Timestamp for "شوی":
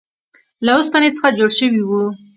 1.59-1.81